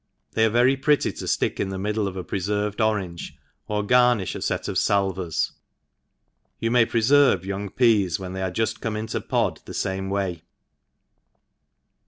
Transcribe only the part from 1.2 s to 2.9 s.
flick ia the middle of a preferved